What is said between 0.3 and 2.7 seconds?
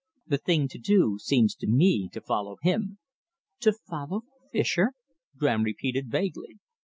thing to do seems to me to follow